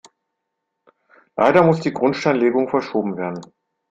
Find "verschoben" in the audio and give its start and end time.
2.69-3.17